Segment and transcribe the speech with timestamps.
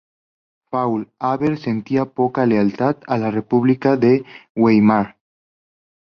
[0.71, 5.15] Faulhaber sentía poca lealtad a la República de Weimar.